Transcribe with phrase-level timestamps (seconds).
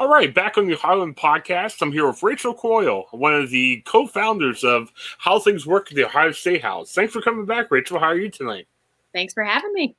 [0.00, 1.82] All right, back on the Ohioan podcast.
[1.82, 5.94] I'm here with Rachel Coyle, one of the co founders of How Things Work at
[5.94, 6.94] the Ohio State House.
[6.94, 7.98] Thanks for coming back, Rachel.
[7.98, 8.66] How are you tonight?
[9.12, 9.94] Thanks for having me.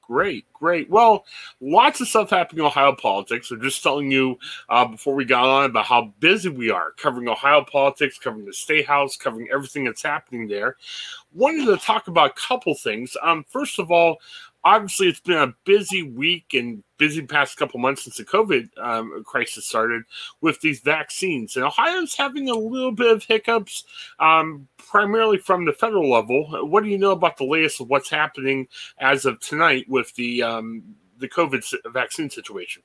[0.00, 0.88] Great, great.
[0.88, 1.26] Well,
[1.60, 3.50] lots of stuff happening in Ohio politics.
[3.50, 4.38] I'm just telling you
[4.70, 8.52] uh, before we got on about how busy we are covering Ohio politics, covering the
[8.54, 10.76] state house, covering everything that's happening there.
[11.34, 13.14] Wanted to talk about a couple things.
[13.22, 14.16] Um, first of all,
[14.64, 19.22] obviously it's been a busy week and busy past couple months since the COVID um,
[19.24, 20.02] crisis started
[20.40, 21.56] with these vaccines.
[21.56, 23.84] And Ohio's having a little bit of hiccups,
[24.18, 26.46] um, primarily from the federal level.
[26.66, 28.68] What do you know about the latest of what's happening
[28.98, 30.82] as of tonight with the um,
[31.18, 32.82] the COVID vaccine situation?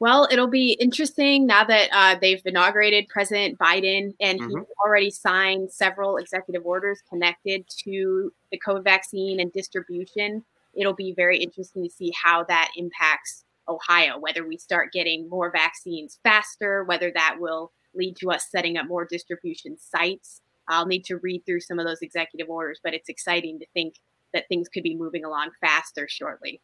[0.00, 4.58] Well, it'll be interesting now that uh, they've inaugurated President Biden and mm-hmm.
[4.58, 10.44] he's already signed several executive orders connected to the COVID vaccine and distribution
[10.76, 15.50] it'll be very interesting to see how that impacts Ohio, whether we start getting more
[15.50, 20.40] vaccines faster, whether that will lead to us setting up more distribution sites.
[20.68, 23.94] I'll need to read through some of those executive orders, but it's exciting to think
[24.32, 26.60] that things could be moving along faster shortly.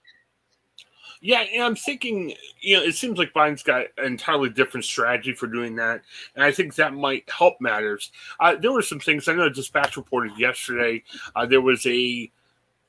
[1.22, 5.34] Yeah, and I'm thinking, you know, it seems like Biden's got an entirely different strategy
[5.34, 6.02] for doing that,
[6.34, 8.10] and I think that might help matters.
[8.38, 9.48] Uh, there were some things I know.
[9.50, 11.02] Dispatch reported yesterday.
[11.36, 12.30] Uh, there was a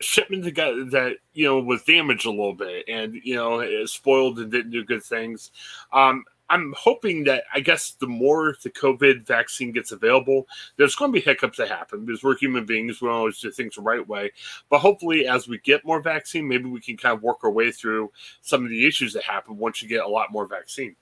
[0.01, 0.55] shipment that
[0.91, 4.71] that you know was damaged a little bit and you know it spoiled and didn't
[4.71, 5.51] do good things.
[5.93, 11.11] Um i'm hoping that i guess the more the covid vaccine gets available there's going
[11.11, 13.01] to be hiccups that happen because we're human beings.
[13.01, 14.31] We don't always do things the right way.
[14.69, 17.71] But hopefully as we get more vaccine maybe we can kind of work our way
[17.71, 20.95] through some of the issues that happen once you get a lot more vaccine.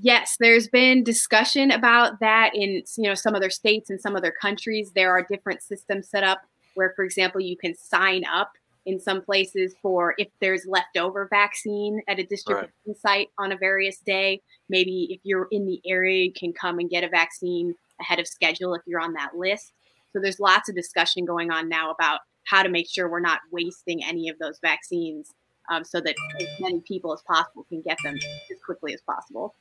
[0.00, 4.32] Yes, there's been discussion about that in you know some other states and some other
[4.40, 4.92] countries.
[4.94, 6.42] There are different systems set up
[6.74, 8.52] where, for example, you can sign up
[8.86, 12.96] in some places for if there's leftover vaccine at a distribution right.
[12.98, 14.40] site on a various day.
[14.68, 18.26] Maybe if you're in the area, you can come and get a vaccine ahead of
[18.26, 19.72] schedule if you're on that list.
[20.12, 23.40] So there's lots of discussion going on now about how to make sure we're not
[23.52, 25.30] wasting any of those vaccines
[25.70, 29.54] um, so that as many people as possible can get them as quickly as possible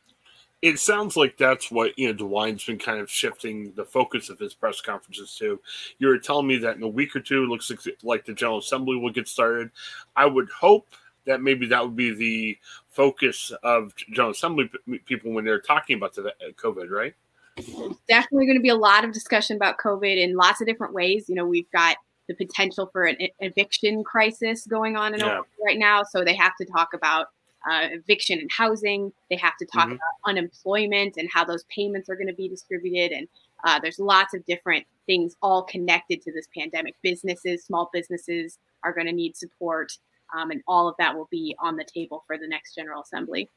[0.62, 4.40] it sounds like that's what you know DeWine's been kind of shifting the focus of
[4.40, 5.60] his press conferences to.
[6.00, 7.72] You were telling me that in a week or two, it looks
[8.04, 9.72] like the General Assembly will get started.
[10.16, 10.88] I would hope
[11.26, 12.58] that maybe that would be the
[12.90, 14.70] focus of General Assembly
[15.06, 17.14] people when they're talking about the uh, COVID, right?
[17.56, 20.94] There's definitely going to be a lot of discussion about COVID in lots of different
[20.94, 21.26] ways.
[21.28, 21.98] You know, we've got
[22.28, 25.42] the potential for an eviction crisis going on in yeah.
[25.66, 27.28] right now, so they have to talk about
[27.70, 29.12] uh, eviction and housing.
[29.30, 29.94] They have to talk mm-hmm.
[29.94, 33.16] about unemployment and how those payments are going to be distributed.
[33.16, 33.28] And
[33.64, 36.96] uh, there's lots of different things all connected to this pandemic.
[37.02, 39.92] Businesses, small businesses are going to need support.
[40.34, 43.50] Um, and all of that will be on the table for the next General Assembly.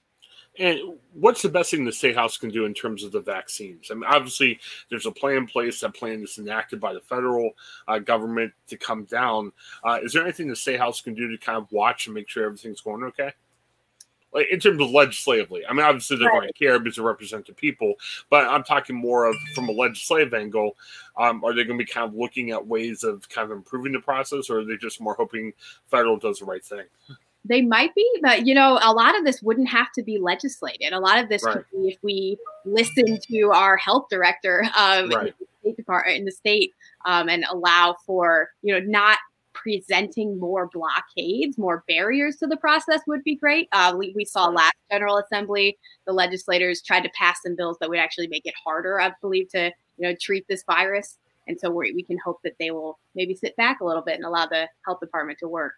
[0.58, 0.78] And
[1.14, 3.88] what's the best thing the state house can do in terms of the vaccines?
[3.90, 5.80] I mean, obviously, there's a plan in place.
[5.80, 7.52] That plan is enacted by the federal
[7.88, 9.52] uh, government to come down.
[9.82, 12.28] Uh, is there anything the state house can do to kind of watch and make
[12.28, 13.32] sure everything's going okay?
[14.32, 15.62] Like in terms of legislatively.
[15.66, 16.40] I mean, obviously they're right.
[16.40, 17.94] going to care because they represent the people,
[18.30, 20.76] but I'm talking more of from a legislative angle.
[21.16, 23.92] Um, are they going to be kind of looking at ways of kind of improving
[23.92, 25.52] the process, or are they just more hoping
[25.88, 26.84] federal does the right thing?
[27.44, 30.92] They might be, but you know, a lot of this wouldn't have to be legislated.
[30.92, 31.56] A lot of this right.
[31.56, 35.26] could be if we listen to our health director um, right.
[35.26, 36.72] in the state department in the state
[37.04, 39.18] um, and allow for you know not
[39.62, 43.68] presenting more blockades, more barriers to the process would be great.
[43.72, 47.88] Uh, we, we saw last General Assembly, the legislators tried to pass some bills that
[47.88, 49.66] would actually make it harder, I believe, to
[49.98, 51.18] you know treat this virus.
[51.48, 54.16] And so we we can hope that they will maybe sit back a little bit
[54.16, 55.74] and allow the health department to work.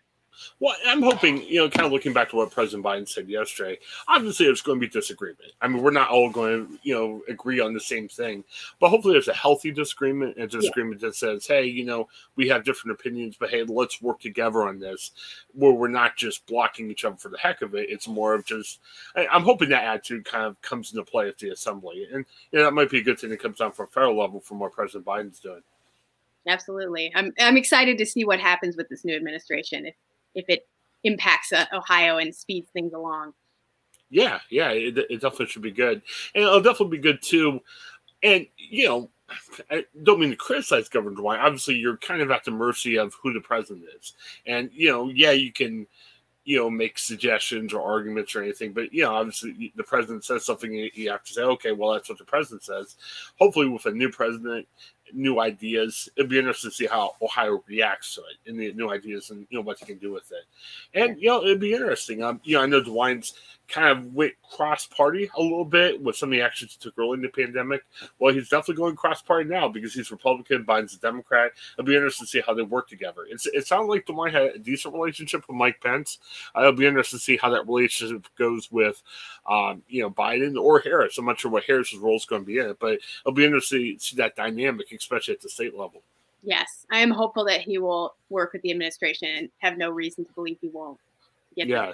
[0.61, 3.79] Well, I'm hoping, you know, kind of looking back to what President Biden said yesterday,
[4.09, 5.53] obviously there's going to be disagreement.
[5.61, 8.45] I mean, we're not all going to, you know, agree on the same thing,
[8.81, 11.09] but hopefully there's a healthy disagreement, a disagreement yeah.
[11.09, 14.79] that says, hey, you know, we have different opinions, but hey, let's work together on
[14.79, 15.13] this,
[15.53, 17.91] where we're not just blocking each other for the heck of it.
[17.91, 18.81] It's more of just,
[19.17, 22.07] I'm hoping that attitude kind of comes into play at the assembly.
[22.13, 24.41] And, you know, that might be a good thing that comes down from federal level
[24.41, 25.63] from what President Biden's doing.
[26.47, 27.11] Absolutely.
[27.15, 29.87] I'm, I'm excited to see what happens with this new administration.
[29.87, 29.95] If
[30.35, 30.67] if it
[31.05, 33.35] impacts uh, Ohio and speeds things along.
[34.11, 36.03] Yeah, yeah, it, it, definitely should be good,
[36.35, 37.61] and it'll definitely be good too.
[38.23, 39.11] And you know,
[39.71, 41.43] I don't mean to criticize Governor DeWine.
[41.43, 44.13] Obviously, you're kind of at the mercy of who the president is,
[44.47, 45.87] and you know, yeah, you can,
[46.45, 50.45] you know, make suggestions or arguments or anything, but you know, obviously, the president says
[50.45, 52.97] something, you have to say, okay, well, that's what the president says.
[53.39, 54.69] Hopefully, with a new president,
[55.15, 56.09] new ideas.
[56.17, 59.47] It'd be interesting to see how Ohio reacts to it and the new ideas and
[59.51, 60.45] you know what they can do with it.
[60.99, 62.23] And you know, it'd be interesting.
[62.23, 63.35] Um, you know, I know DeWine's
[63.69, 66.99] kind of went cross party a little bit with some of the actions he took
[66.99, 67.85] early in the pandemic.
[68.19, 71.53] Well, he's definitely going cross party now because he's Republican, Biden's a Democrat.
[71.79, 73.23] It'll be interesting to see how they work together.
[73.29, 76.19] It's, it sounds like DeWine had a decent relationship with Mike Pence.
[76.55, 79.03] Uh, it'll be interesting to see how that relationship goes with,
[79.49, 81.19] um, you know, Biden or Harris.
[81.19, 83.45] I'm not sure what Harris's role is going to be in it, but it'll be
[83.45, 86.03] interesting to see that dynamic, especially at the state level.
[86.43, 90.27] Yes, I am hopeful that he will work with the administration and have no reason
[90.27, 90.99] to believe he won't.
[91.55, 91.93] yeah.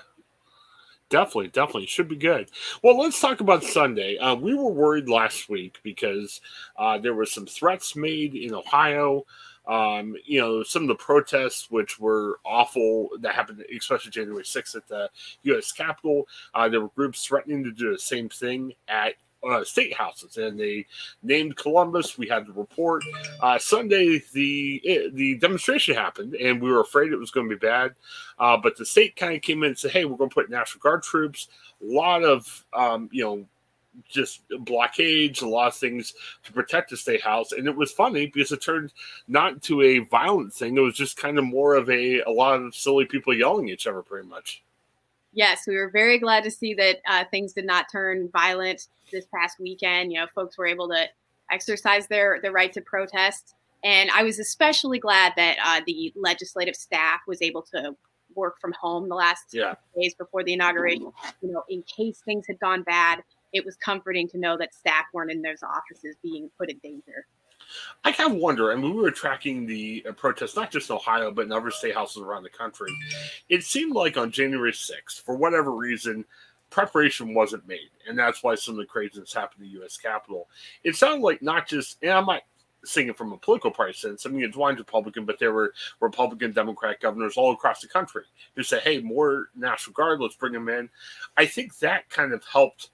[1.11, 2.51] Definitely, definitely should be good.
[2.85, 4.17] Well, let's talk about Sunday.
[4.17, 6.41] Uh, we were worried last week because
[6.79, 9.27] uh, there were some threats made in Ohio.
[9.67, 14.77] Um, you know, some of the protests, which were awful, that happened, especially January 6th
[14.77, 15.11] at the
[15.43, 15.73] U.S.
[15.73, 16.29] Capitol.
[16.55, 19.15] Uh, there were groups threatening to do the same thing at
[19.49, 20.87] uh, state houses, and they
[21.23, 22.19] named Columbus.
[22.19, 23.05] We had the report
[23.41, 24.23] uh, Sunday.
[24.33, 27.95] The eh, the demonstration happened, and we were afraid it was going to be bad.
[28.39, 30.51] Uh, but the state kind of came in and said, "Hey, we're going to put
[30.51, 31.49] National Guard troops."
[31.83, 33.47] A lot of um, you know
[34.09, 36.15] just blockades, a lot of things
[36.45, 37.53] to protect the state house.
[37.53, 38.93] And it was funny because it turned
[39.29, 40.77] not to a violent thing.
[40.77, 43.75] It was just kind of more of a a lot of silly people yelling at
[43.75, 44.63] each other, pretty much.
[45.33, 49.27] Yes, we were very glad to see that uh, things did not turn violent this
[49.33, 50.13] past weekend.
[50.13, 51.07] You know, folks were able to
[51.51, 53.55] exercise their their right to protest,
[53.85, 57.97] and I was especially glad that uh, the legislative staff was able to
[58.35, 59.75] work from home the last yeah.
[60.01, 61.13] days before the inauguration.
[61.43, 63.23] You know, in case things had gone bad,
[63.53, 67.27] it was comforting to know that staff weren't in those offices being put in danger.
[68.05, 68.73] I kind of wonder.
[68.73, 71.71] I mean, we were tracking the uh, protests, not just in Ohio, but in other
[71.71, 72.91] state houses around the country.
[73.49, 76.25] It seemed like on January 6th, for whatever reason,
[76.71, 79.97] preparation wasn't made, and that's why some of the craziness happened in the U.S.
[79.97, 80.49] Capitol.
[80.85, 82.43] It sounded like not just, and I'm not
[82.85, 84.25] saying it from a political party sense.
[84.25, 88.25] I mean, it's one Republican, but there were Republican, Democrat governors all across the country
[88.57, 90.89] who said, "Hey, more National Guard, let's bring them in."
[91.37, 92.91] I think that kind of helped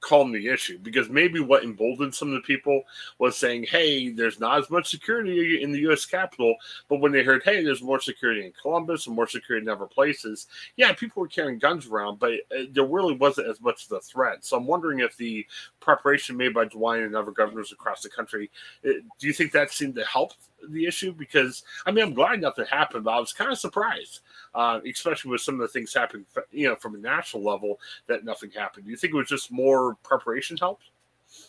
[0.00, 2.82] calm the issue because maybe what emboldened some of the people
[3.18, 6.04] was saying, hey, there's not as much security in the U.S.
[6.04, 6.54] Capitol.
[6.88, 9.86] But when they heard, hey, there's more security in Columbus and more security in other
[9.86, 13.92] places, yeah, people were carrying guns around, but uh, there really wasn't as much of
[13.92, 14.44] a threat.
[14.44, 15.46] So I'm wondering if the
[15.80, 18.50] preparation made by DeWine and other governors across the country,
[18.84, 20.32] uh, do you think that seemed to help
[20.68, 21.12] the issue?
[21.12, 24.20] Because, I mean, I'm glad nothing happened, but I was kind of surprised
[24.54, 28.24] uh, especially with some of the things happening, you know, from a national level that
[28.24, 28.84] nothing happened.
[28.84, 30.84] Do you think it was just more preparation helped?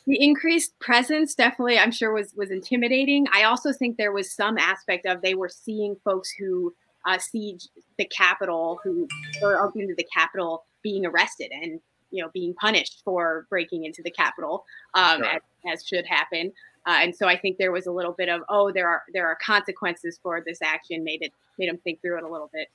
[0.06, 3.28] The increased presence definitely, I'm sure, was was intimidating.
[3.34, 6.74] I also think there was some aspect of they were seeing folks who
[7.06, 7.68] uh, siege
[7.98, 9.08] the Capitol, who
[9.42, 11.80] were open to the Capitol, being arrested and
[12.12, 16.52] you know being punished for breaking into the Capitol, um, as, as, should happen.
[16.86, 19.28] Uh, and so I think there was a little bit of oh, there are there
[19.28, 21.04] are consequences for this action.
[21.04, 22.68] Made it made them think through it a little bit.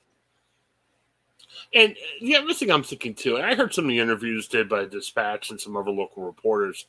[1.73, 4.69] And the other thing I'm thinking too, and I heard some of the interviews did
[4.69, 6.85] by Dispatch and some other local reporters,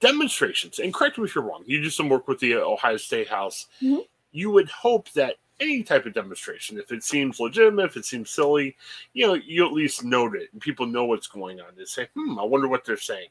[0.00, 3.28] demonstrations, and correct me if you're wrong, you do some work with the Ohio State
[3.28, 3.66] House.
[3.82, 4.00] Mm-hmm.
[4.32, 8.30] You would hope that any type of demonstration, if it seems legitimate, if it seems
[8.30, 8.76] silly,
[9.12, 11.68] you know, you at least note it and people know what's going on.
[11.76, 13.28] They say, hmm, I wonder what they're saying.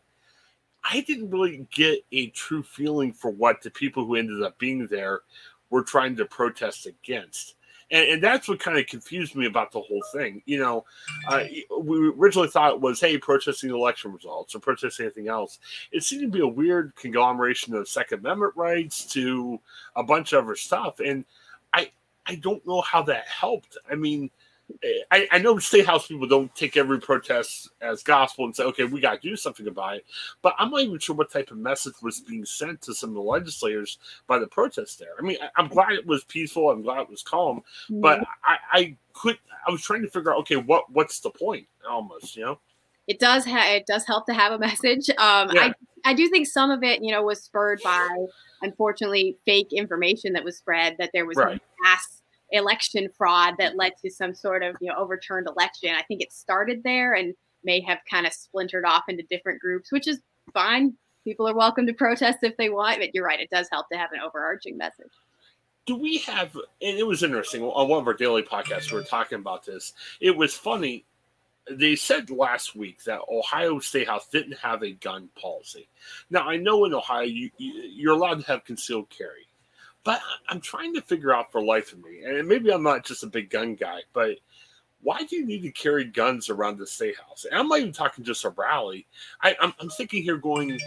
[0.84, 4.88] I didn't really get a true feeling for what the people who ended up being
[4.88, 5.22] there
[5.70, 7.56] were trying to protest against
[7.92, 10.42] and, and that's what kind of confused me about the whole thing.
[10.46, 10.86] You know,
[11.28, 11.46] uh,
[11.82, 15.60] we originally thought it was, hey, protesting election results or protesting anything else.
[15.92, 19.60] It seemed to be a weird conglomeration of Second Amendment rights to
[19.96, 21.26] a bunch of other stuff, and
[21.74, 21.92] I
[22.26, 23.78] I don't know how that helped.
[23.90, 24.30] I mean
[25.12, 28.84] I, I know state house people don't take every protest as gospel and say, okay,
[28.84, 30.06] we got to do something about it.
[30.42, 33.16] But I'm not even sure what type of message was being sent to some of
[33.16, 33.98] the legislators
[34.28, 35.10] by the protest there.
[35.18, 36.70] I mean, I, am glad it was peaceful.
[36.70, 37.62] I'm glad it was calm.
[37.90, 41.68] But I, I could, I was trying to figure out, okay, what what's the point
[41.90, 42.60] almost, you know?
[43.08, 45.10] It does have, it does help to have a message.
[45.18, 45.72] Um, yeah.
[45.72, 45.74] I,
[46.06, 48.08] I do think some of it, you know, was spurred by,
[48.62, 51.62] unfortunately, fake information that was spread that there was right.
[51.82, 52.19] mass
[52.52, 55.94] election fraud that led to some sort of you know overturned election.
[55.96, 59.92] I think it started there and may have kind of splintered off into different groups,
[59.92, 60.20] which is
[60.54, 60.94] fine.
[61.24, 63.98] People are welcome to protest if they want, but you're right, it does help to
[63.98, 65.12] have an overarching message.
[65.86, 69.04] Do we have, and it was interesting on one of our daily podcasts, we were
[69.04, 69.94] talking about this.
[70.20, 71.06] It was funny.
[71.70, 75.88] They said last week that Ohio State House didn't have a gun policy.
[76.30, 79.49] Now, I know in Ohio, you, you're allowed to have concealed carry
[80.10, 83.22] but I'm trying to figure out for life of me, and maybe I'm not just
[83.22, 84.38] a big gun guy, but
[85.04, 87.46] why do you need to carry guns around the state house?
[87.46, 89.06] And I'm not even talking just a rally.
[89.44, 90.80] I, I'm, I'm thinking here going,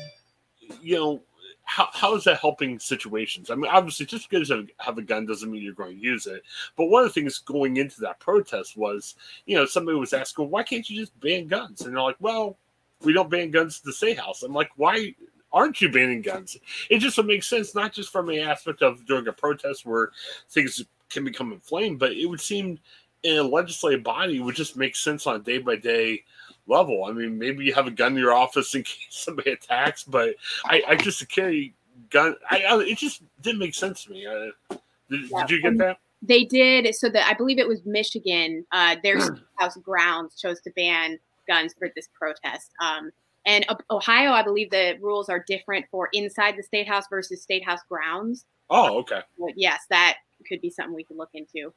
[0.83, 1.23] you know,
[1.63, 3.49] how, how is that helping situations?
[3.49, 6.27] I mean, obviously, just because you have a gun doesn't mean you're going to use
[6.27, 6.43] it.
[6.77, 9.15] But one of the things going into that protest was,
[9.47, 11.83] you know, somebody was asking, why can't you just ban guns?
[11.83, 12.59] And they're like, well,
[13.03, 14.43] we don't ban guns at the state house.
[14.43, 15.15] I'm like, why
[15.53, 16.57] aren't you banning guns?
[16.91, 20.11] It just would make sense, not just from the aspect of during a protest where
[20.51, 22.79] things can become inflamed, but it would seem
[23.23, 26.25] in a legislative body would just make sense on a day by day
[26.67, 27.05] level.
[27.05, 30.35] I mean, maybe you have a gun in your office in case somebody attacks, but
[30.65, 31.75] I, I just carry
[32.11, 32.37] gun.
[32.51, 34.27] I, I, it just didn't make sense to me.
[34.27, 34.77] Uh,
[35.11, 35.47] did, yeah.
[35.47, 35.99] did, you get that?
[36.23, 36.95] They did.
[36.95, 38.65] So that I believe it was Michigan.
[38.73, 39.19] Uh, their
[39.57, 41.19] house grounds chose to ban
[41.49, 42.71] guns for this protest.
[42.81, 43.11] Um,
[43.47, 47.65] and Ohio, I believe the rules are different for inside the state house versus state
[47.65, 48.47] house grounds.
[48.71, 49.21] Oh, okay.
[49.39, 50.19] But yes, that
[50.49, 51.73] could be something we could look into.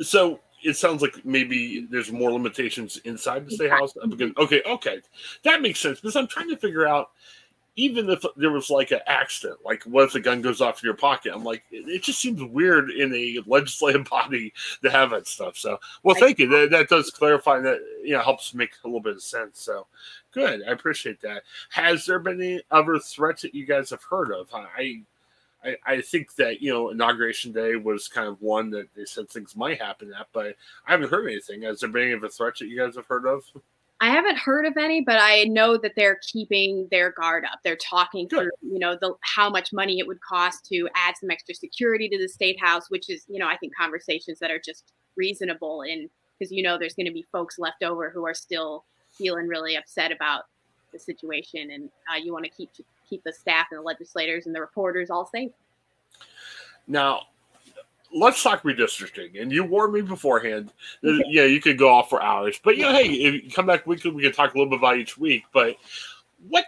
[0.00, 3.94] So it sounds like maybe there's more limitations inside the state house.
[4.38, 5.00] Okay, okay,
[5.44, 6.00] that makes sense.
[6.00, 7.10] Because I'm trying to figure out,
[7.78, 10.86] even if there was like an accident, like what if the gun goes off in
[10.86, 11.32] your pocket?
[11.32, 15.56] I'm like, it just seems weird in a legislative body to have that stuff.
[15.56, 16.48] So, well, thank you.
[16.48, 17.60] That, that does clarify.
[17.60, 19.60] That you know helps make a little bit of sense.
[19.60, 19.86] So,
[20.32, 20.62] good.
[20.66, 21.44] I appreciate that.
[21.70, 24.48] Has there been any other threats that you guys have heard of?
[24.52, 25.02] I
[25.64, 29.28] I, I think that you know inauguration day was kind of one that they said
[29.28, 31.62] things might happen at, but I haven't heard anything.
[31.62, 33.44] Has there been any of the threats that you guys have heard of?
[34.00, 37.58] I haven't heard of any, but I know that they're keeping their guard up.
[37.64, 38.38] They're talking Good.
[38.38, 42.08] through, you know, the how much money it would cost to add some extra security
[42.08, 45.82] to the state house, which is, you know, I think conversations that are just reasonable
[45.82, 49.48] and because you know there's going to be folks left over who are still feeling
[49.48, 50.44] really upset about
[50.92, 52.70] the situation, and uh, you want to keep
[53.08, 55.52] keep the staff and the legislators and the reporters all safe.
[56.86, 57.22] Now,
[58.12, 59.40] let's talk redistricting.
[59.40, 60.72] And you warned me beforehand
[61.02, 62.60] that yeah, you could go off for hours.
[62.62, 64.78] But you know, hey, if you come back weekly, we can talk a little bit
[64.78, 65.44] about each week.
[65.52, 65.76] But
[66.48, 66.66] what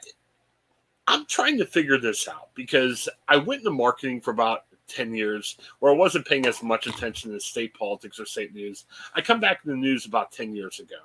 [1.07, 5.57] I'm trying to figure this out because I went into marketing for about 10 years
[5.79, 8.85] where I wasn't paying as much attention to state politics or state news.
[9.15, 10.97] I come back to the news about 10 years ago.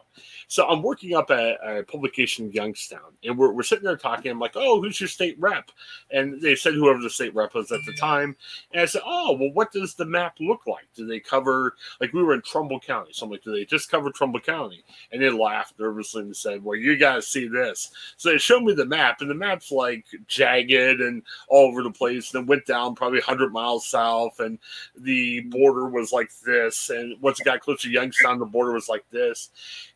[0.47, 4.31] So I'm working up at a publication in Youngstown and we're, we're sitting there talking.
[4.31, 5.71] I'm like, oh, who's your state rep?
[6.11, 8.35] And they said whoever the state rep was at the time.
[8.71, 10.87] And I said, oh, well, what does the map look like?
[10.95, 13.11] Do they cover, like we were in Trumbull County.
[13.13, 14.83] So I'm like, do they just cover Trumbull County?
[15.11, 17.91] And they laughed nervously and said, well, you got to see this.
[18.17, 21.91] So they showed me the map and the map's like jagged and all over the
[21.91, 24.60] place and it went down probably 100 miles miles south, and
[24.98, 26.89] the border was like this.
[26.89, 29.50] And once it got closer to Youngstown, the border was like this.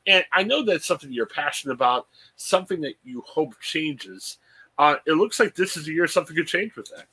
[0.08, 4.38] And I know that's something you're passionate about, something that you hope changes.
[4.78, 7.06] Uh, it looks like this is a year something could change with that.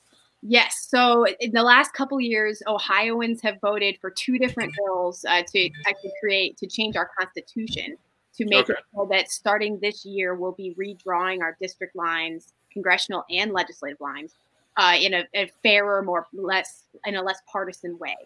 [0.42, 0.86] Yes.
[0.88, 5.70] So in the last couple years, Ohioans have voted for two different bills uh, to
[5.88, 7.96] actually create to change our constitution
[8.36, 8.74] to make okay.
[8.74, 14.00] it so that starting this year we'll be redrawing our district lines, congressional and legislative
[14.00, 14.34] lines,
[14.76, 18.16] uh, in a, a, fairer, more less in a less partisan way.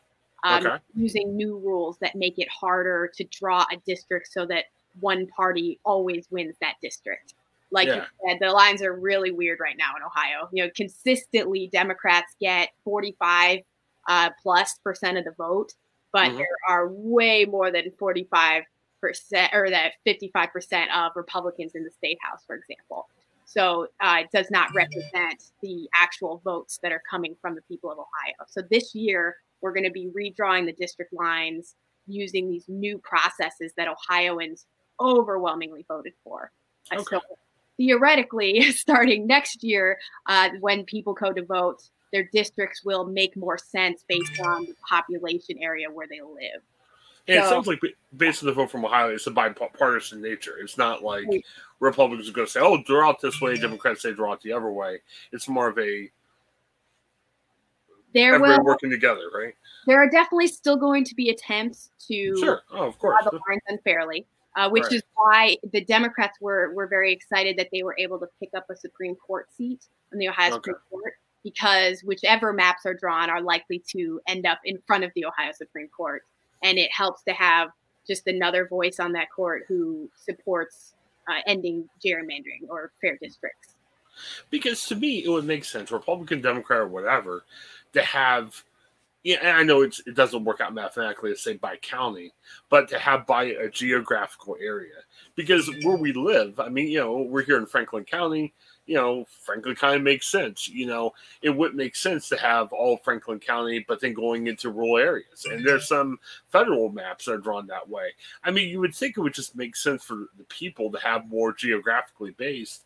[0.43, 0.77] Um, okay.
[0.95, 4.65] Using new rules that make it harder to draw a district so that
[4.99, 7.35] one party always wins that district.
[7.71, 7.97] Like yeah.
[7.97, 10.49] you said, the lines are really weird right now in Ohio.
[10.53, 13.61] You know, consistently Democrats get 45
[14.09, 15.75] uh, plus percent of the vote,
[16.13, 16.39] but mm-hmm.
[16.39, 18.65] there are way more than 45
[19.01, 23.09] percent or that 55 percent of Republicans in the state house, for example.
[23.51, 27.91] So uh, it does not represent the actual votes that are coming from the people
[27.91, 28.47] of Ohio.
[28.49, 31.75] So this year, we're going to be redrawing the district lines
[32.07, 34.67] using these new processes that Ohioans
[35.01, 36.53] overwhelmingly voted for.
[36.93, 37.03] Okay.
[37.11, 37.21] So
[37.77, 43.59] theoretically, starting next year, uh, when people go to vote, their districts will make more
[43.59, 46.63] sense based on the population area where they live.
[47.29, 47.81] And it sounds like
[48.17, 50.57] based on the vote from Ohio, it's a bipartisan nature.
[50.61, 51.27] It's not like
[51.79, 54.53] Republicans are going to say, "Oh, draw out this way," Democrats say, "Draw out the
[54.53, 55.01] other way."
[55.33, 56.11] It's more of a
[58.13, 59.55] there everybody will, working together, right?
[59.87, 63.41] There are definitely still going to be attempts to sure, oh, of course, draw the
[63.49, 64.93] lines unfairly, uh, which right.
[64.95, 68.69] is why the Democrats were were very excited that they were able to pick up
[68.71, 70.57] a Supreme Court seat in the Ohio okay.
[70.57, 75.11] Supreme Court because whichever maps are drawn are likely to end up in front of
[75.15, 76.25] the Ohio Supreme Court,
[76.63, 77.71] and it helps to have
[78.07, 80.95] just another voice on that court who supports
[81.29, 83.77] uh, ending gerrymandering or fair districts.
[84.51, 87.45] Because to me, it would make sense, Republican, Democrat, or whatever,
[87.93, 88.63] to have.
[89.23, 92.33] Yeah, and I know it doesn't work out mathematically to say by county,
[92.71, 94.95] but to have by a geographical area.
[95.37, 98.55] Because where we live, I mean, you know, we're here in Franklin County
[98.91, 100.69] you know, Franklin County makes sense.
[100.69, 104.73] You know, it wouldn't make sense to have all Franklin County, but then going into
[104.73, 105.47] rural areas.
[105.49, 106.19] And there's some
[106.49, 108.09] federal maps that are drawn that way.
[108.43, 111.29] I mean, you would think it would just make sense for the people to have
[111.29, 112.83] more geographically based.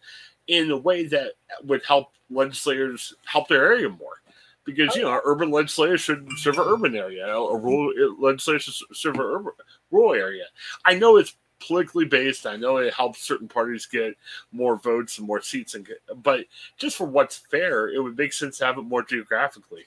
[0.47, 1.33] in a way that
[1.63, 4.21] would help legislators help their area more.
[4.65, 9.15] Because you know, urban legislators should serve an urban area, a rural eh, legislators serve
[9.15, 9.53] an urban,
[9.91, 10.45] rural area.
[10.85, 11.35] I know it's
[11.67, 12.47] politically based.
[12.47, 14.17] I know it helps certain parties get
[14.53, 15.87] more votes and more seats, and
[16.23, 16.45] but
[16.77, 19.85] just for what's fair, it would make sense to have it more geographically.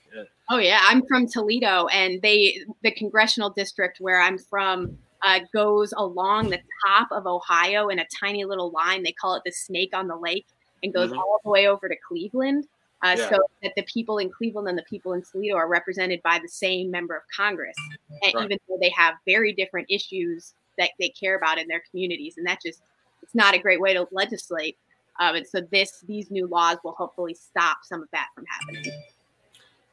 [0.50, 5.93] Oh yeah, I'm from Toledo, and they the congressional district where I'm from uh, goes
[5.98, 9.03] along the top of Ohio in a tiny little line.
[9.03, 10.48] They call it the snake on the lake,
[10.84, 11.19] and goes mm-hmm.
[11.19, 12.67] all the way over to Cleveland.
[13.03, 13.29] Uh, yeah.
[13.29, 16.50] So that the people in Cleveland and the people in Toledo are represented by the
[16.50, 17.75] same member of Congress,
[18.24, 18.46] and right.
[18.46, 22.46] even though they have very different issues that they care about in their communities, and
[22.48, 22.81] that just
[23.22, 24.77] it's not a great way to legislate.
[25.19, 28.91] Um, and so this these new laws will hopefully stop some of that from happening.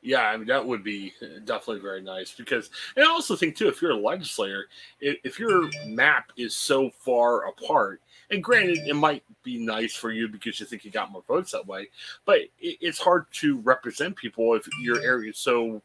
[0.05, 1.15] Yeah, I mean that would be
[1.47, 4.67] definitely very nice because, and I also think too, if you're a legislator,
[5.01, 10.29] if, your map is so far apart, and granted, it might be nice for you
[10.29, 11.89] because you think you got more votes that way,
[12.27, 12.51] but it,
[12.83, 15.81] it's hard to represent people if your area is so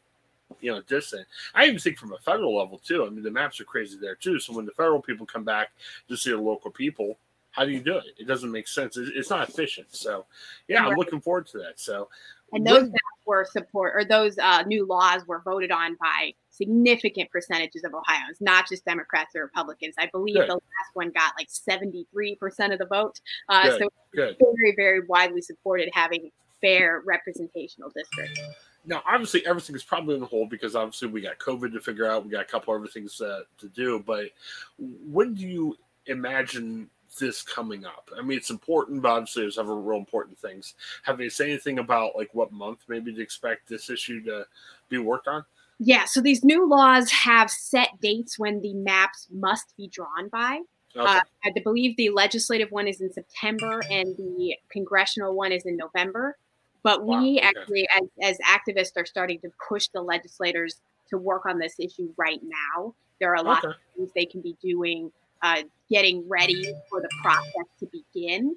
[0.60, 1.26] you know distant.
[1.54, 3.06] I even think from a federal level too.
[3.06, 4.38] I mean, the maps are crazy there too.
[4.38, 5.70] So when the federal people come back
[6.08, 7.16] to see the local people,
[7.52, 8.04] how do you do it?
[8.18, 8.96] It doesn't make sense.
[8.96, 9.88] It's not efficient.
[9.90, 10.26] So,
[10.68, 11.80] yeah, I'm looking forward to that.
[11.80, 12.08] So,
[12.52, 12.94] and those when,
[13.26, 18.38] were support or those uh, new laws were voted on by significant percentages of Ohioans,
[18.40, 19.94] not just Democrats or Republicans.
[19.98, 20.48] I believe good.
[20.48, 23.20] the last one got like 73% of the vote.
[23.48, 23.80] Uh, good.
[23.80, 24.36] So, good.
[24.38, 26.30] very, very widely supported having
[26.60, 28.40] fair representational districts.
[28.84, 32.24] Now, obviously, everything is probably on hold because obviously we got COVID to figure out.
[32.24, 34.02] We got a couple other things uh, to do.
[34.04, 34.26] But
[34.78, 38.08] when do you imagine this coming up?
[38.16, 40.74] I mean, it's important, but obviously, there's other real important things.
[41.02, 44.46] Have they said anything about like what month maybe to expect this issue to
[44.88, 45.44] be worked on?
[45.78, 50.60] Yeah, so these new laws have set dates when the maps must be drawn by.
[50.94, 51.08] Okay.
[51.08, 55.76] Uh, I believe the legislative one is in September and the congressional one is in
[55.76, 56.36] November.
[56.82, 57.46] But wow, we okay.
[57.46, 62.12] actually, as, as activists, are starting to push the legislators to work on this issue
[62.16, 62.94] right now.
[63.20, 63.68] There are a lot okay.
[63.68, 68.56] of things they can be doing, uh, getting ready for the process to begin.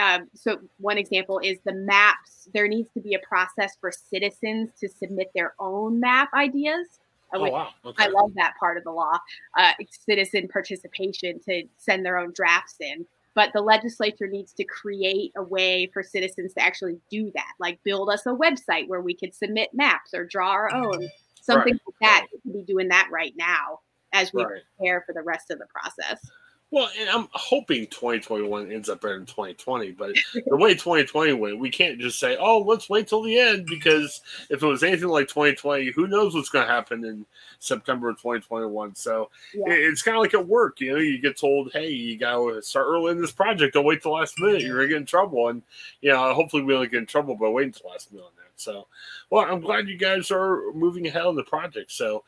[0.00, 2.48] Um, so, one example is the maps.
[2.52, 6.86] There needs to be a process for citizens to submit their own map ideas.
[7.34, 7.68] Uh, oh, wow.
[7.84, 8.04] okay.
[8.04, 9.18] I love that part of the law,
[9.58, 13.06] uh, citizen participation to send their own drafts in
[13.38, 17.78] but the legislature needs to create a way for citizens to actually do that like
[17.84, 21.08] build us a website where we could submit maps or draw our own
[21.40, 21.82] something right.
[21.86, 23.78] like that we could be doing that right now
[24.12, 24.60] as we right.
[24.76, 26.18] prepare for the rest of the process
[26.70, 30.14] well, and I'm hoping 2021 ends up better than 2020, but
[30.46, 34.20] the way 2020 went, we can't just say, "Oh, let's wait till the end," because
[34.50, 37.24] if it was anything like 2020, who knows what's going to happen in
[37.58, 38.94] September of 2021?
[38.96, 39.64] So yeah.
[39.68, 42.60] it's kind of like at work, you know, you get told, "Hey, you got to
[42.60, 43.72] start early in this project.
[43.72, 44.60] Don't wait till the last minute.
[44.60, 45.62] You're going to get in trouble." And
[46.02, 48.60] you know, hopefully, we don't get in trouble by waiting till last minute on that.
[48.60, 48.88] So,
[49.30, 51.92] well, I'm glad you guys are moving ahead on the project.
[51.92, 52.24] So,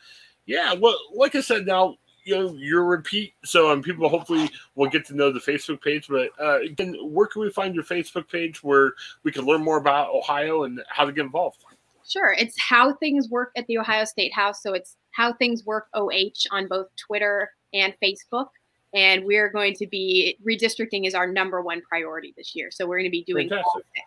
[0.46, 1.98] yeah, well, like I said, now
[2.30, 3.34] you know your repeat.
[3.44, 7.26] So um, people hopefully will get to know the facebook page but uh, again where
[7.26, 8.92] can we find your facebook page where
[9.24, 11.64] we can learn more about ohio and how to get involved?
[12.08, 12.34] Sure.
[12.38, 14.62] It's how things work at the ohio state house.
[14.62, 16.10] So it's how things work oh
[16.52, 18.48] on both twitter and facebook.
[18.92, 22.70] And we're going to be redistricting is our number one priority this year.
[22.72, 23.48] So we're going to be doing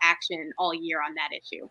[0.02, 1.68] action all year on that issue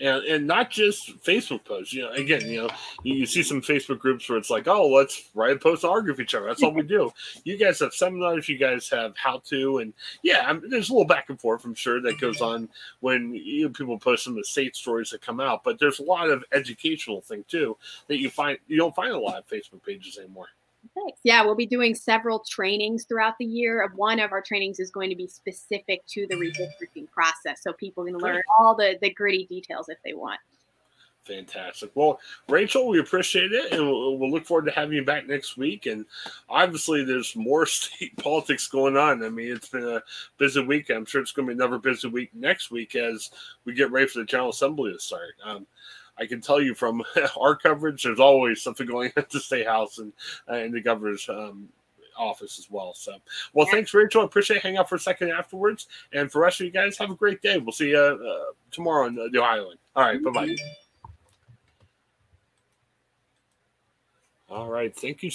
[0.00, 1.92] and and not just Facebook posts.
[1.92, 2.70] You know, again, you know,
[3.02, 6.12] you, you, see some Facebook groups where it's like, oh, let's write a post argue
[6.12, 6.46] with each other.
[6.46, 7.12] That's all we do.
[7.44, 8.48] You guys have seminars.
[8.48, 11.64] You guys have how to, and yeah, I'm, there's a little back and forth.
[11.64, 12.68] I'm sure that goes on
[13.00, 15.64] when you know, people post some of the state stories that come out.
[15.64, 17.76] But there's a lot of educational thing too
[18.08, 20.48] that you find you don't find a lot of Facebook pages anymore.
[20.94, 21.20] Thanks.
[21.24, 23.90] Yeah, we'll be doing several trainings throughout the year.
[23.96, 28.04] One of our trainings is going to be specific to the redistricting process, so people
[28.04, 30.40] can learn all the the gritty details if they want.
[31.24, 31.90] Fantastic.
[31.94, 32.20] Well,
[32.50, 35.86] Rachel, we appreciate it, and we'll, we'll, look forward to having you back next week.
[35.86, 36.04] And
[36.50, 39.24] obviously, there's more state politics going on.
[39.24, 40.02] I mean, it's been a
[40.36, 40.90] busy week.
[40.90, 43.30] I'm sure it's going to be another busy week next week as
[43.64, 45.34] we get ready for the General Assembly to start.
[45.42, 45.66] Um,
[46.18, 47.02] I can tell you from
[47.40, 50.12] our coverage, there's always something going on at the State House and
[50.50, 51.68] uh, in the governor's um,
[52.16, 52.94] office as well.
[52.94, 53.16] So,
[53.52, 54.22] well, thanks, Rachel.
[54.22, 55.88] I appreciate hanging out for a second afterwards.
[56.12, 57.58] And for the rest of you guys, have a great day.
[57.58, 59.76] We'll see you uh, tomorrow on the Ohioan.
[59.96, 60.56] All right, bye bye.
[64.48, 65.32] All right, thank you so.